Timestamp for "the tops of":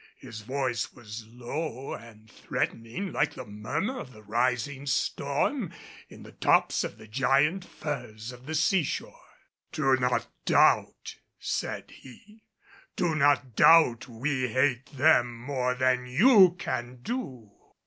6.23-6.97